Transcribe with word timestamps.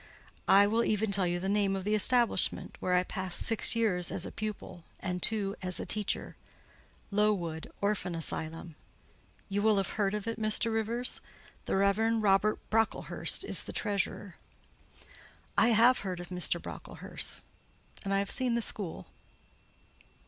I 0.47 0.65
will 0.65 0.83
even 0.83 1.11
tell 1.11 1.27
you 1.27 1.39
the 1.39 1.47
name 1.47 1.75
of 1.75 1.83
the 1.83 1.93
establishment, 1.93 2.75
where 2.79 2.95
I 2.95 3.03
passed 3.03 3.41
six 3.41 3.75
years 3.75 4.11
as 4.11 4.25
a 4.25 4.31
pupil, 4.31 4.83
and 4.99 5.21
two 5.21 5.55
as 5.61 5.79
a 5.79 5.85
teacher—Lowood 5.85 7.71
Orphan 7.81 8.15
Asylum, 8.15 8.69
——shire: 8.77 9.43
you 9.49 9.61
will 9.61 9.77
have 9.77 9.89
heard 9.89 10.15
of 10.15 10.25
it, 10.25 10.39
Mr. 10.39 10.73
Rivers?—the 10.73 11.75
Rev. 11.75 11.97
Robert 12.23 12.57
Brocklehurst 12.71 13.43
is 13.43 13.63
the 13.65 13.73
treasurer." 13.73 14.37
"I 15.55 15.67
have 15.67 15.99
heard 15.99 16.19
of 16.19 16.29
Mr. 16.29 16.59
Brocklehurst, 16.59 17.45
and 18.03 18.11
I 18.11 18.17
have 18.17 18.31
seen 18.31 18.55
the 18.55 18.63
school." 18.63 19.05